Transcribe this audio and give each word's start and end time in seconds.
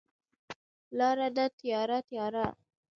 لاره 0.97 1.27
ده 1.35 1.45
تیاره، 1.59 1.97
تیاره 2.09 2.45